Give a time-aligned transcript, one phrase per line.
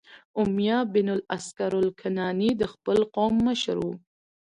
[0.41, 3.85] امیة بن الاسکر الکناني د خپل قوم مشر و،